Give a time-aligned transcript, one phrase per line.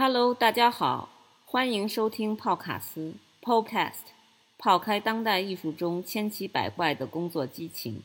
[0.00, 1.08] Hello，大家好，
[1.44, 4.12] 欢迎收听泡卡斯 Podcast，
[4.56, 8.04] 泡开当代艺术中千奇百怪的工作激情。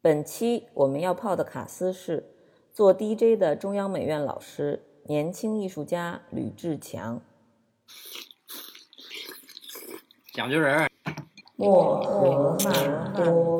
[0.00, 2.30] 本期我们要泡的卡斯是
[2.72, 7.20] 做 DJ 的中央美院老师、年轻艺术家吕志强。
[10.32, 10.88] 讲究人儿，
[11.56, 13.58] 莫和曼多。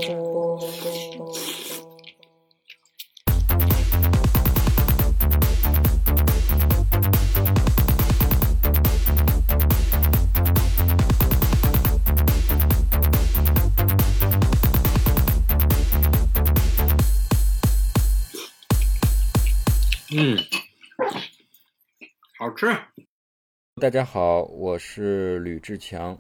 [22.63, 22.69] 吃。
[23.81, 26.17] 大家好，我是吕志强，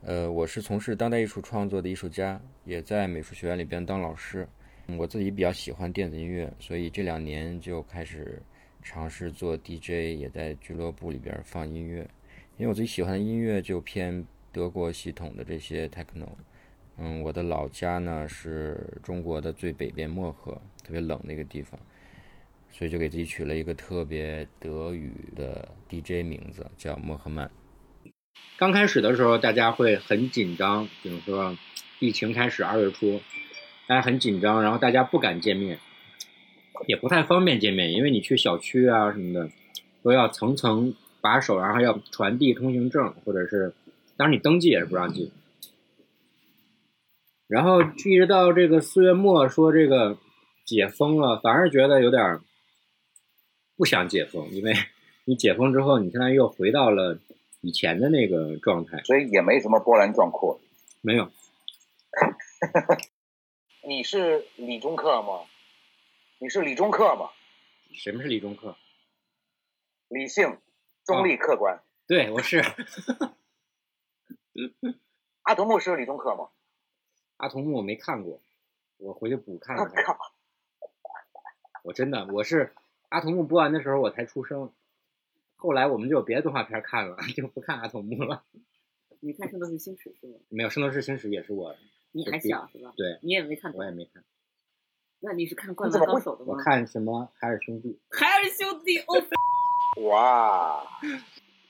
[0.00, 4.48] 呃，我是从事当代艺术创作的艺术家，也在美术学院里边当老师。
[4.96, 8.40] 我自己比较喜欢电子音乐，所以这两年就开始
[8.82, 11.98] 尝试做 DJ，也在俱乐部里边放音乐。
[12.56, 16.30] 因为我自己喜欢的音乐就偏德国系统的这些 techno。
[16.96, 21.78] 嗯，我的老家呢是中国的最北边漠河，特别冷的一个地方。
[22.76, 27.48] 所以就给自己取了一个特别德语的 DJ 名字，叫莫赫曼。
[28.58, 31.56] 刚开始的时候，大家会很紧张，比如说
[32.00, 33.20] 疫情开始二月初，
[33.86, 35.78] 大家很紧张，然后大家不敢见面，
[36.88, 39.50] 也不太方便见面，因为你去小区啊什么的，
[40.02, 43.72] 都要层层把守，然后要传递通行证，或者是
[44.16, 45.30] 当然你登记也是不让进。
[47.46, 50.18] 然后一直到这个四月末说这个
[50.66, 52.40] 解封了，反而觉得有点。
[53.76, 54.72] 不想解封，因为
[55.24, 57.18] 你解封之后，你现在又回到了
[57.60, 60.60] 以前的那个状态，所以也没什么波澜壮阔。
[61.00, 61.30] 没有。
[63.82, 65.46] 你是理中客吗？
[66.38, 67.30] 你是理中客吗？
[67.92, 68.76] 什么是理中客？
[70.08, 70.58] 理性、
[71.04, 71.82] 中立、客观。
[72.06, 72.62] 对，我是。
[75.42, 76.48] 阿童木是理中客吗？
[77.38, 78.40] 阿童木我没看过，
[78.98, 79.84] 我回去补看看。
[79.84, 80.16] 我靠！
[81.82, 82.72] 我真的我是。
[83.14, 84.72] 阿童木播完的时候我才出生，
[85.54, 88.42] 后来我们就有别的动画片看了， 就不看阿童木了。
[89.20, 90.34] 你看《圣斗士星矢》是吗？
[90.48, 91.76] 没有，《圣斗士星矢》也是我。
[92.10, 92.92] 你还小是吧？
[92.96, 93.20] 对。
[93.22, 93.72] 你也没看。
[93.72, 94.24] 我也没看。
[95.20, 96.54] 那你是看《灌篮高手》的吗？
[96.54, 98.00] 我看什么《海尔兄弟》。
[98.18, 99.14] 海尔兄弟哦。
[100.10, 100.84] 哇！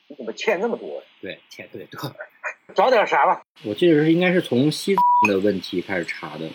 [0.09, 1.03] 你怎么欠那么多？
[1.21, 2.01] 对，欠特别多。
[2.75, 3.45] 找点啥吧？
[3.67, 6.49] 我记得是应该是从西藏的问题开始查的，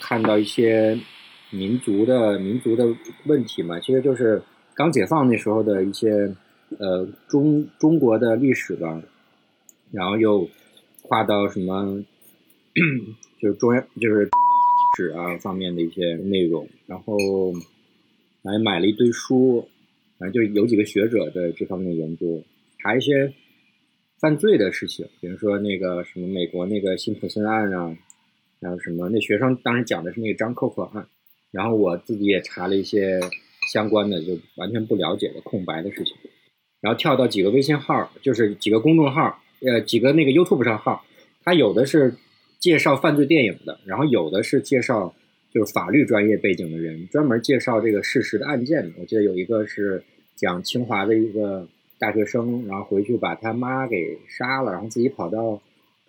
[0.00, 0.98] 看到一些。
[1.54, 2.84] 民族的民族的
[3.26, 4.42] 问题嘛，其实就是
[4.74, 6.34] 刚解放那时候的一些
[6.78, 9.00] 呃中中国的历史吧，
[9.92, 10.48] 然后又
[11.02, 12.02] 跨到什么，
[13.40, 14.28] 就是中央就是
[14.96, 17.52] 史啊方面的一些内容，然后
[18.42, 19.68] 还买了一堆书，
[20.18, 22.42] 反正就有几个学者的这方面研究，
[22.78, 23.32] 查一些
[24.18, 27.96] 犯罪的事情，比如说那个什么美国那个辛普森案啊，
[28.60, 31.06] 还有什么那学生当时讲的是那个张扣扣案。
[31.54, 33.20] 然后我自己也查了一些
[33.72, 36.16] 相关的，就完全不了解的空白的事情，
[36.80, 41.04] 然后跳到几个微信号，就是几个公众号，呃，几个那个 YouTube 上号，
[41.44, 42.16] 它有的是
[42.58, 45.14] 介绍犯罪电影的，然后有的是介绍
[45.52, 48.90] 就是法律专业背景的人，专门介绍这个事实的案件的。
[48.98, 50.02] 我记得有一个是
[50.34, 51.68] 讲清华的一个
[52.00, 55.62] 大学生，然后回去把他妈给杀了，然后自己跑到。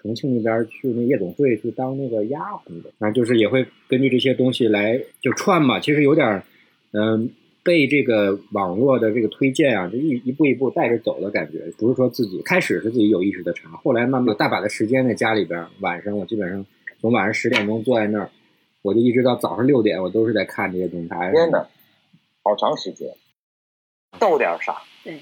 [0.05, 5.79] 重庆那边去那夜总会去当那个丫鬟的，然后就是也会根据这些东西来就串嘛。
[5.79, 6.43] 其实有点，
[6.91, 7.27] 嗯，
[7.63, 11.57] 被这个网络的这个推荐啊，就一一步一步带着走的感觉。
[11.79, 16.63] 不是说自己开始是自己有意识的查，后来慢慢有大把的时间在家里边，晚上我基本上
[17.01, 18.29] 从晚上十点钟坐在那儿，
[18.83, 21.07] 我就一直到早上六点，我都是在看这些东西。
[21.07, 21.65] 天呐，
[22.43, 23.09] 好长时间。
[24.19, 24.75] 斗点啥？
[25.03, 25.17] 对，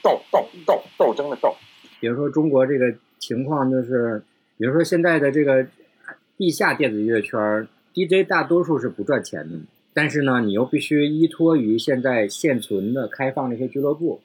[0.00, 1.52] 斗斗斗斗争的斗。
[1.98, 4.22] 比如说中国这个情况就是。
[4.58, 5.68] 比如说现在的这个
[6.36, 9.56] 地下电子音乐圈，DJ 大多数是不赚钱的，
[9.94, 14.20] 但是呢，你又必须依托于现在现存的开放这些俱乐部，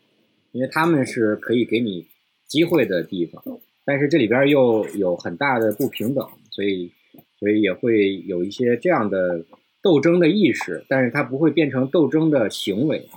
[0.51, 2.07] 因为他们是可以给你
[2.47, 3.43] 机会的地方，
[3.85, 6.91] 但是这里边又有很大的不平等，所以
[7.39, 9.45] 所以也会有一些这样的
[9.83, 13.07] 斗争的意识，但是它不会变成斗争的行为，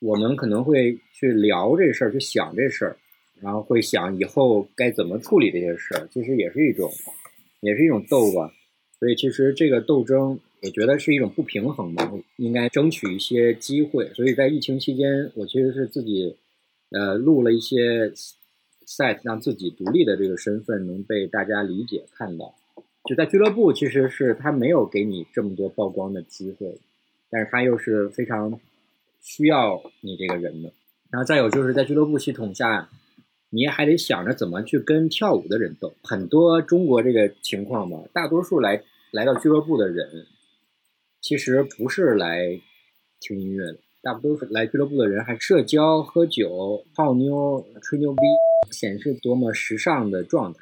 [0.00, 2.96] 我们可能会去聊这事儿，去想这事儿。
[3.44, 6.90] 然后会想以后该怎么处理这些事儿，其实也是一种，
[7.60, 8.50] 也是一种斗吧。
[8.98, 14.08] 所以其实这个斗争，我觉得是一种不平衡吧，应该争取一些机会。
[14.14, 16.34] 所以在疫情期间，我其实是自己，
[16.90, 18.10] 呃，录了一些
[18.86, 22.54] set，让自己独立的这个身份能被大家理解看到。
[23.04, 26.78] 就在俱乐部，其实是他没有给你这么多曝光的机会，
[27.28, 28.58] 但是他又是非常
[29.20, 30.72] 需要你这个人的。
[31.10, 32.88] 然后再有就是在俱乐部系统下，
[33.54, 35.94] 你还得想着怎么去跟跳舞的人斗。
[36.02, 40.26] 很多中国这个情况吧，大多数来来到俱乐部的人，
[41.20, 42.60] 其实不是来
[43.20, 48.20] 听音乐的，大部分来俱乐部的人还社交、喝酒、泡妞、吹牛逼，
[48.72, 50.60] 显示多么时尚的状态。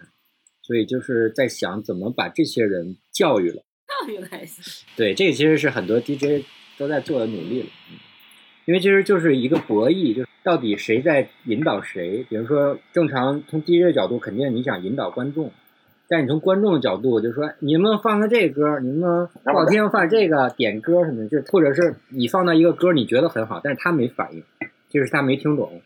[0.65, 3.65] 所以就是在想怎么把这些人教育了。
[4.07, 6.45] 原来是对，这个其实是很多 DJ
[6.79, 7.69] 都在做的努力了。
[7.91, 7.99] 嗯，
[8.65, 12.25] 因为其实就是一个博弈，就是到底谁在引导谁。
[12.29, 15.51] 比如说，正常从 DJ 的角度，肯定你想引导观众，
[16.09, 24.43] 但是你从观众的角度，就说你能不能放个这歌，你能不能不好听放这个点歌什么的，就或者是你放到一个歌你觉得很好，但是他没反应，
[24.89, 25.81] 就是他没听懂。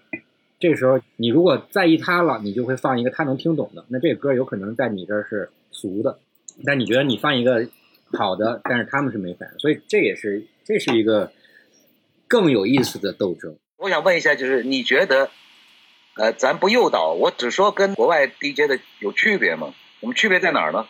[0.59, 6.19] 这时候，你如果在意他了，你就会放一个他能听懂的，那这个歌有可能在你这儿是俗的，
[6.65, 7.67] 但你觉得你放一个
[8.13, 11.31] 好的，但是他们是没反应，所以这也是这是一个
[12.29, 13.57] 更有意思的斗争。
[13.77, 15.31] 我想问一下，就是你觉得，
[16.17, 19.75] 呃，咱不诱导，我只说跟国外 DJ 的有区别吗？
[20.01, 20.87] 我们区别在哪儿呢？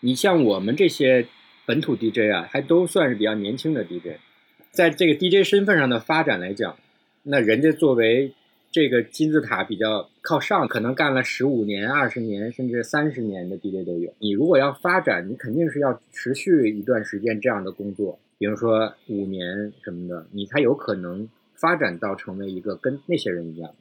[0.00, 1.26] 你像我们这些
[1.66, 4.18] 本土 DJ 啊，还都算是比较年轻的 DJ，
[4.70, 6.76] 在这个 DJ 身份上的发展来讲，
[7.22, 8.34] 那人家作为
[8.70, 14.12] 这个金字塔比较靠上，可能干了十五年、二十年，甚至三十年的 DJ 都有。
[14.18, 23.74] 你如果要发展，你肯定是要持续一段时间这样的工作，比如说五年什么的，你才有可能发展到成为一个跟那些人一样。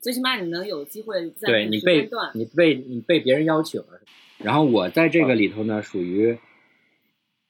[0.00, 4.00] 最起码你能有机会在对你被你被你被别人邀请了，
[4.38, 6.38] 然后我在这个里头呢，属于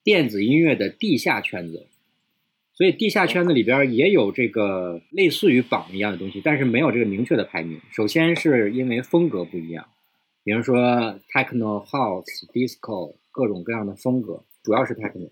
[0.02, 1.86] 电子音乐的地下圈子。
[2.72, 7.80] 所以地下圈子里边也有这个类似于榜一样的东西，但是没有这个明确的排名。
[7.90, 9.88] 首先是因为风格不一样，
[10.44, 10.78] 比如说
[11.34, 15.28] techno、house、disco 各种各样的风格，主要是 techno。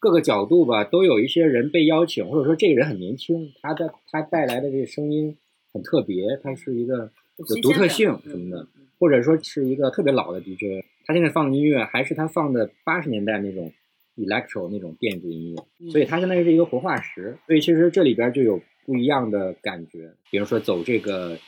[0.00, 5.36] 各个角度吧，都有一些人被邀请，或者说这个人很年轻，他的他带来的这个声音
[5.72, 8.66] 很特别，他是一个有独特性什么的，
[8.98, 13.72] 或者说是一个特别老的 DJ，他现在放的音乐还是他放的八十年代那种。
[14.16, 17.38] electro 那种电子音乐，所以他相当于是一个活化石。
[17.46, 21.38] 所以其实这里边就有不一样的感觉，比如说走这个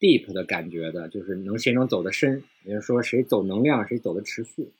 [0.00, 4.72] deep 的感觉的，就是能谁能走得深，比如说谁走能量，谁走得持续，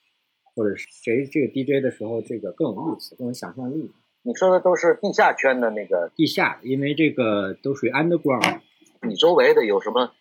[0.54, 3.90] 或者谁这个 DJ 的时候这个更有意思，更有想象力。
[4.22, 8.60] 你说的都是地下圈的那个地下，因为这个都属于 underground。
[9.06, 10.12] 你周围的有什么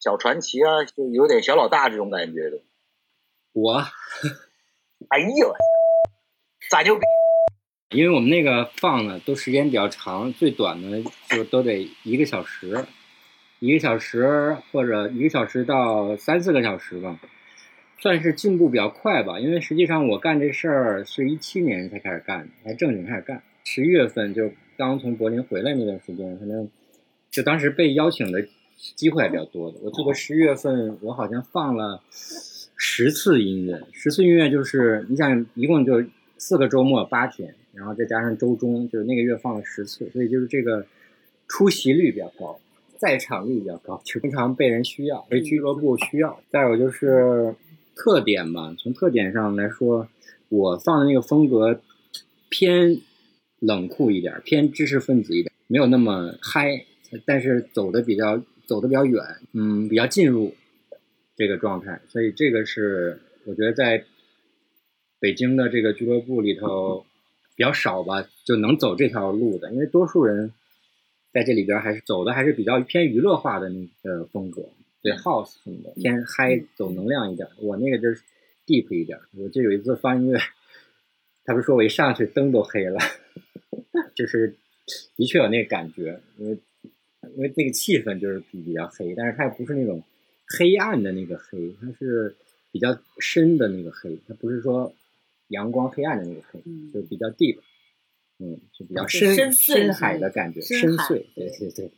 [0.00, 0.84] 小传奇啊？
[0.84, 2.60] 就有点小老大这种感觉的。
[3.52, 3.74] 我，
[5.08, 5.54] 哎呦！
[6.70, 7.02] 咋牛逼？
[7.90, 12.84] 因为我们那个放的都时间比较长，最短的就都得一个小时，
[13.60, 17.20] 一个小时或者一个小时到三四个小时吧，
[17.98, 19.38] 算是进步比较快吧。
[19.40, 23.42] 因为实际上我干这事儿是一七年才开始干，才正经开始干。
[23.64, 26.68] 十一月份就刚从柏林回来那段时间，反正
[27.30, 28.46] 就当时被邀请的
[28.94, 29.78] 机会还比较多的。
[29.82, 36.02] 我记得十一月份我好像放了十次音乐，十次音乐就是你想一共就。
[36.38, 40.86] 四个周末八天，然后再加上周中，就是那个月放了十次，所以就是这个
[41.48, 42.60] 出席率比较高，
[42.98, 46.38] 在场率比较高，经常被人需要，被俱乐部需要。
[46.50, 47.54] 再有就是
[47.96, 50.08] 特点吧，从特点上来说，
[50.48, 51.80] 我放的那个风格
[52.48, 53.00] 偏
[53.58, 56.84] 冷酷一点，偏知识分子一点，没有那么嗨，
[57.24, 59.20] 但是走的比较走的比较远，
[59.52, 60.54] 嗯，比较进入
[61.34, 64.04] 这个状态，所以这个是我觉得在。
[65.18, 67.06] 北京的这个俱乐部里头
[67.56, 70.52] 比较少吧，就能走这条路的，因为多数人
[71.32, 74.68] 在这里边还是走的还是比较偏娱乐化的那个风格，
[75.06, 77.46] 对 house 什么的偏嗨，走能量一点。
[77.58, 78.22] 我那个就是
[78.66, 79.18] deep 一点。
[79.36, 80.38] 我就有一次放音乐，
[81.44, 82.98] 他不是说我一上去灯都黑了，
[84.14, 84.56] 就是
[85.16, 86.58] 的确有那个感觉，因为
[87.36, 90.02] 因为那个气氛就是比较黑，但是它也不是那种
[90.58, 92.34] 黑暗的那个黑，它是
[92.72, 94.92] 比较深的那个黑，它不是说。
[95.50, 96.60] 阳光黑暗的那个黑，
[96.92, 97.60] 就比较 deep，
[98.40, 101.88] 嗯，就比较深深海的感觉，深邃，对对对。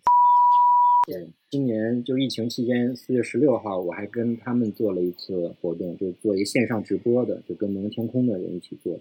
[1.08, 9.00] 对，今年就疫情期间，四月十六号，我还跟他们做了一次活动，就做一个线上直播的，就跟蒙天空的人一起做的。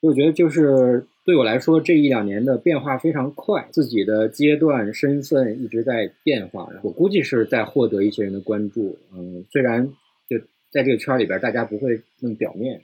[0.00, 8.96] 我觉得就是对我来说，这一两年的变化非常快，自己的阶段身份一直在变化，我估计是在获得一些人的关注。
[9.12, 9.86] 嗯，虽然
[10.26, 10.38] 就
[10.70, 12.80] 在这个圈里边，大家不会那么表面。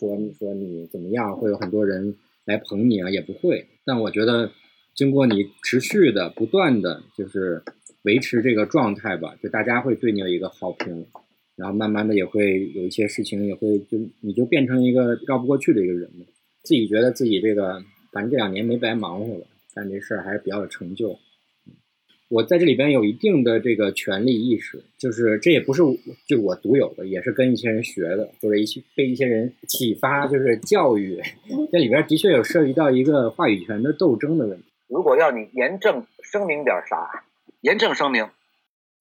[0.00, 3.10] 说你说你怎么样，会有很多人来捧你啊？
[3.10, 3.66] 也不会。
[3.84, 4.50] 但我觉得，
[4.94, 7.62] 经过你持续的、不断的，就是
[8.04, 11.06] 维持这个状态吧，就大家会对你有一个好评，
[11.56, 16.26] 然后慢慢的也会有一些事情，也会就你就变成一个绕不过去的一个人了。
[16.62, 17.82] 自己觉得自己这个，
[18.12, 21.18] 反正这两年没白忙活了，干这事儿还是比较有成就。
[22.28, 25.82] 我在这里边有一定的这个权利意识，就是这也不是
[26.26, 31.20] 就我独有的，也是跟一些人学的，或者一些被一些人启发，就是教育。
[31.70, 34.64] 这里边的确有涉及到一个话语权的斗争的问题。
[34.88, 37.24] 如果要你严正声明点啥，
[37.64, 38.28] 严正声明，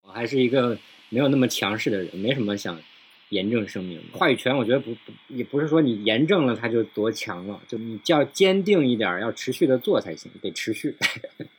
[0.03, 0.77] 我还是一个
[1.09, 2.79] 没有那么强势的人，没什么想
[3.27, 4.01] 严正声明。
[4.13, 10.95] 话语权，我觉得不不也不是说你严正了他就多强了，就你叫坚定一点，要持续的做才行，得持续。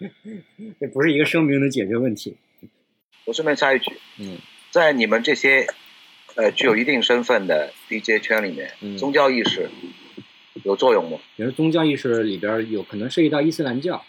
[0.81, 2.39] 这不是一个声明能解决问题。
[3.27, 4.39] 我顺便插一句，嗯，
[4.71, 5.67] 在你们这些
[6.37, 9.69] 呃具有一定身份的 DJ 圈里面，嗯宗教意识
[10.63, 11.19] 有作用吗？
[11.37, 14.03] 比如宗教意识里边有可能涉及到伊斯兰教，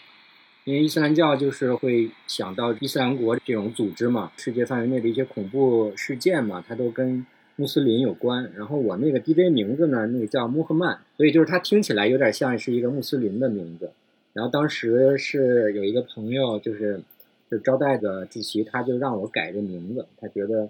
[0.66, 8.50] 因为伊斯兰教就是会想到伊斯兰国这种组织嘛，世界范围内的一些恐怖事件嘛，它都跟穆斯林有关。
[8.56, 13.92] 然后我那个 DJ 名字呢，那个叫穆赫曼，所以就是它听起来有点像是一个穆斯林的名字。
[14.32, 17.00] 然后当时是有一个朋友，就是
[17.48, 20.68] 就招待的主席，他就让我改这名字，他觉得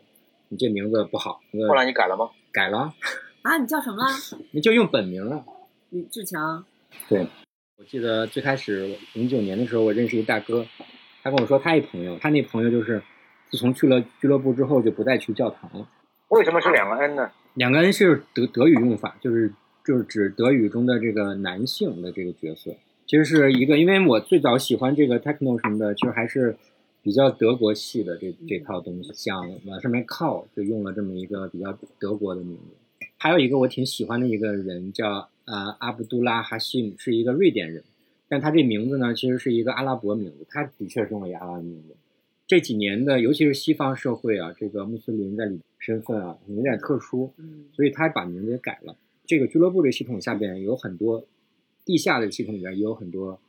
[0.50, 2.28] 你这名字不好，后来你改了吗？
[2.52, 2.92] 改了，
[3.40, 4.12] 啊，你叫什么了？
[4.52, 5.42] 你就用本名了。
[5.88, 6.62] 吕志强。
[7.08, 7.26] 对，
[7.78, 10.66] 我记得最开始零九年的时候，我认识一大哥，
[11.22, 13.02] 他跟我说他一朋友，他那朋友就是
[13.50, 15.86] 自从去了俱乐部之后就不再去教堂了。
[16.28, 17.30] 为什么是两个 N 呢？
[17.52, 19.52] 两个 N 是德德语用法，就是
[19.84, 22.74] 就是指德语中的这个男性的这个角色。
[23.06, 26.56] 其实是一个，因为我最早喜欢这个 techno 什么的，其实还是
[27.02, 32.85] 比较德国系的这这套东西，想往上面靠，就用了这么一个比较德国的名字。
[33.18, 37.82] 还有一个我挺喜欢的一个人叫呃阿卜杜拉哈希姆，是一个瑞典人，
[38.28, 41.96] 但他这名字呢其实是一个阿拉伯名字，他的确是用了一个阿拉伯名字。
[42.46, 48.96] 这几年的，尤其是西方社会啊，这个穆斯林在里身份啊有点特殊，嗯所以他把名字也改了。
[49.24, 51.24] 这个俱乐部的系统下边有很多
[51.84, 53.40] 地下的系统里边也有很多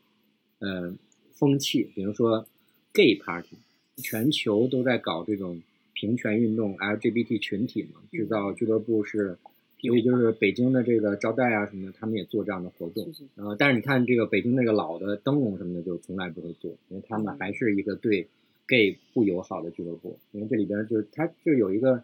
[0.60, 0.92] 呃
[1.32, 2.48] 风气，比如说
[2.94, 3.58] gay party，
[3.98, 5.62] 全球都在搞这种
[5.94, 9.38] 平权运动，LGBT 群体嘛，制造俱乐部是，
[9.80, 13.08] 所以就是北京的这个招待啊什么的，他们也做这样的活动。
[13.36, 18.28] 呃，但是你看这个北京那个老的灯笼什么的，就从来不会做，因为他们还是一个对
[18.68, 20.18] gay 不友好的俱乐部。
[20.32, 22.04] 因为这里边就是它就有一个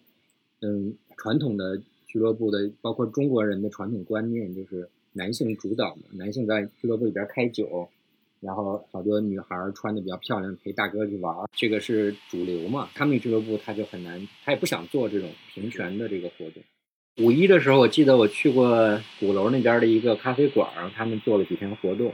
[0.61, 7.89] 嗯传统的俱乐部的，包括中国人的传统观念，就是男性主导嘛，男性在俱乐部里边开酒，
[8.39, 12.89] 然后好多女孩穿的比较漂亮，陪大哥去玩儿，这个是主流嘛。
[12.93, 16.61] 他们俱乐部他就很难，他也不想做这种平权的这个活动。
[17.21, 22.11] 五一的时候，我记得我去过鼓楼那边的一个咖啡馆，然后他们做了几天活动。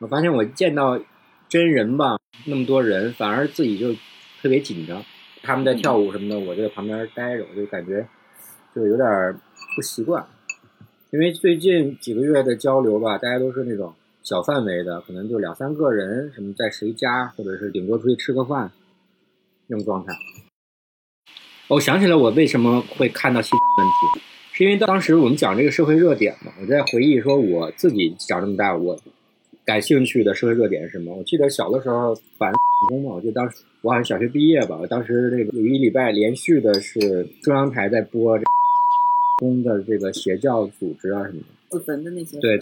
[0.00, 1.00] 我发现我见到
[1.48, 3.92] 真人吧，那么多人，反而自己就
[4.42, 5.00] 特别紧张。
[5.42, 8.04] 他们在跳舞什么的，我就在旁边待着，我就感觉
[8.74, 9.08] 就有点
[9.76, 10.26] 不习惯。
[11.12, 18.72] 因为最近几个月的交流吧，大家都是那种小范围的，可能就两三个人，什么在谁家，或者是顶多出去吃个饭，
[19.68, 20.12] 那种状态。
[21.68, 24.20] 我想起来，我为什么会看到西藏问题，
[24.52, 28.96] 是因为当时我们讲这个社会热点嘛，我在回忆说我自己长这么大，我
[29.64, 31.12] 感兴趣的社会热点是什么？
[31.12, 32.52] 我记得小的时候反
[32.88, 38.44] 工嘛，我记得当时我好像小学毕业吧，我当时这个有一礼拜连续的是中央台在播这
[39.38, 41.46] 工的这个邪教组织啊什么的。
[41.70, 42.38] 自焚的那些。
[42.38, 42.56] 对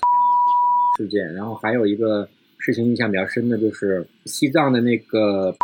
[0.96, 5.54] 事件，然后还有一个事情印象比较深的就是西藏的那个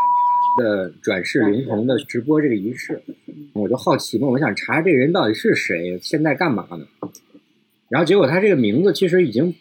[0.59, 3.01] 的转世灵童的直播这个仪式，
[3.53, 6.87] 我就好奇嘛，我想查这个人到底是谁，现在干嘛呢？
[7.89, 9.55] 然后结果他这个名字其实已经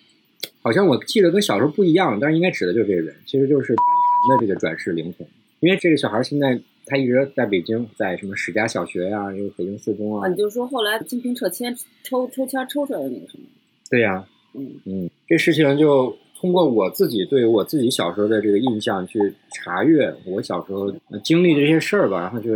[0.62, 3.86] 好像我记得跟小时候不一样，但是应该指的就是这个人，其实就是班
[4.27, 5.27] 禅的这个转世灵童，
[5.62, 10.25] 因为这个小孩现在他一直在北京，在什么史家小学呀、又北京四中啊。
[10.25, 13.43] 啊，，你就说后来金平撤签抽抽签抽出来的那个什么？
[13.89, 14.79] 对呀、嗯。
[14.86, 19.19] 嗯，这事情就通过我自己对我自己小时候的这个印象去
[19.51, 20.89] 查阅我小时候
[21.22, 22.51] 经历这些事儿吧，然后就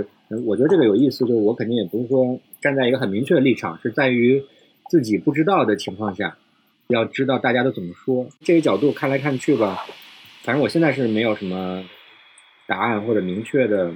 [0.45, 4.41] 我觉得这个有意思，就是我肯定也不是说站在一个很明确的立场，是在于
[4.89, 6.37] 自己不知道的情况下，
[6.87, 8.25] 要知道大家都怎么说。
[8.39, 9.85] 这个角度看来看去吧，
[10.43, 11.83] 反正我现在是没有什么
[12.65, 13.93] 答案或者明确的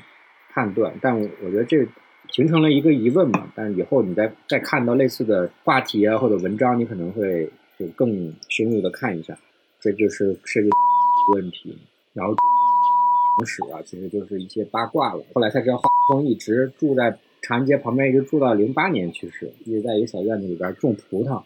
[0.54, 1.88] 判断，但我觉得这
[2.30, 3.50] 形成了一个疑问嘛。
[3.56, 9.38] 但以后你再再看到类似的话题啊或者文章，你可能会就更深入的看一下。
[9.82, 11.78] 这就是涉及到民族问题，
[12.14, 15.24] 然后中共的那个党史啊，其实就是一些八卦了。
[15.34, 21.36] 后来才知道，华峰一直住在长安街旁边，一直住到零八年去世，一直在一个小院子里边种葡萄。
[21.36, 21.44] 华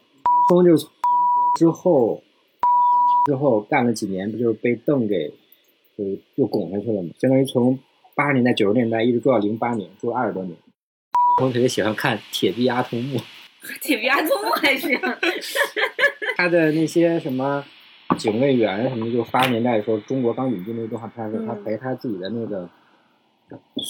[0.50, 0.92] 峰就是从
[1.60, 2.24] 之后
[3.26, 5.30] 之后干了几年，不就是被邓给
[5.98, 7.10] 就又拱下去了嘛？
[7.20, 7.78] 相当于从
[8.16, 10.56] 八十年代、九十年代一直住到零八年，住了二十多年。
[11.42, 13.18] 我特别喜欢看《铁臂阿童木》，
[13.82, 15.00] 铁臂阿童木还是？
[16.38, 17.64] 他的那些什么
[18.18, 22.70] 警卫员什么的，就八十年代的时候，中国刚引进那个动画片的时候，嗯他陪他自己的那个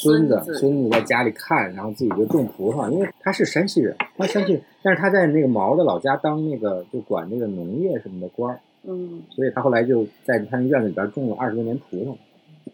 [0.03, 12.15] 孙子孙子在家里看，然后自己就种葡萄，因为他是山西人，他山西人，但是他在那个毛的老家当那个就管那个农业什么的官儿，嗯所以他后来就在他那院子里边种了二十多年葡萄，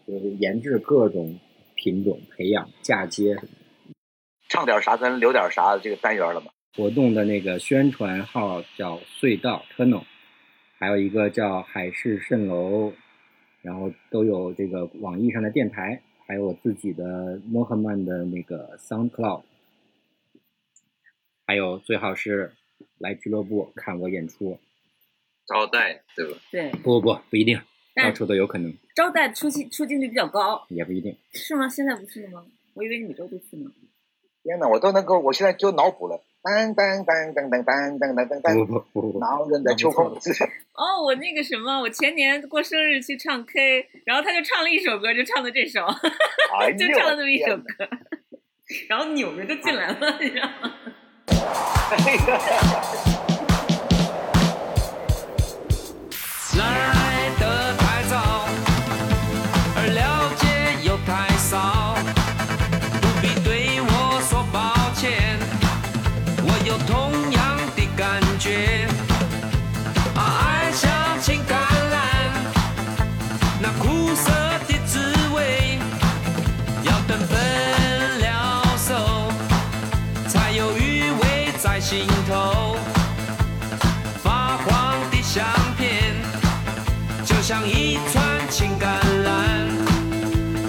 [0.06, 1.38] 就是研制各种
[1.74, 3.94] 品种，培养嫁接什么的。
[4.48, 6.46] 唱点啥，咱留点啥这个单元了吗？
[6.76, 10.02] 活动的那个宣传号叫隧道 Tunnel，
[10.78, 12.92] 还有一个叫海市蜃楼，
[13.62, 19.42] 然后都有这个网易上的电台，还有我自己的摩赫曼的那个 SoundCloud，
[21.44, 22.52] 还有最好是
[22.98, 24.60] 来俱乐部看我演出，
[25.46, 26.38] 招待对吧？
[26.52, 27.60] 对，不不不不一定，
[27.96, 31.16] 到处都有可能，招待出镜出镜率比较高，也不一定。
[31.32, 31.68] 是吗？
[31.68, 32.46] 现在不是了吗？
[32.74, 33.72] 我以为你每周都去呢。
[34.44, 40.06] 天哪，我都能够，我现在就脑补了，当当当当当当当当当不当，不不不，狼人的秋风，
[40.72, 45.84] 哦，我那个什么，我前年过生日去唱 K，然后他就唱了一首歌，就唱的这首，
[46.60, 47.64] 哎 就唱了这么一首歌，
[48.88, 50.74] 然后扭着就进来了，你知道吗？
[51.90, 51.98] 来
[81.88, 82.76] 心头。
[84.22, 85.42] 发黄的相
[85.78, 86.14] 片，
[87.24, 88.84] 就像一串青橄
[89.24, 89.30] 榄，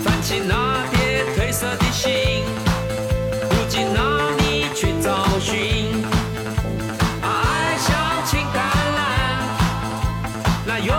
[0.01, 2.45] 泛起那叠褪色的心，
[3.49, 3.99] 不知哪
[4.37, 6.05] 里去找寻。
[7.21, 7.27] 爱
[7.77, 7.89] 像
[8.25, 8.57] 青橄
[8.97, 9.01] 榄，
[10.65, 10.95] 那永